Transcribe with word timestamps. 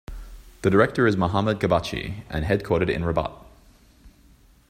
The 0.63 0.71
director 0.71 1.05
is 1.05 1.15
Mohammed 1.15 1.59
Khabbachi, 1.59 2.23
and 2.27 2.43
headquartered 2.43 2.89
in 2.89 3.03
Rabat. 3.03 3.33